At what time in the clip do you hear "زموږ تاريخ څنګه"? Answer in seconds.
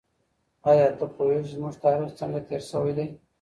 1.57-2.39